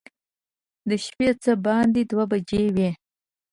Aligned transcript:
د 0.89 0.91
شپې 1.05 1.29
څه 1.43 1.51
باندې 1.65 2.01
دوه 2.11 2.25
بجې 2.31 2.63
وې. 2.75 2.89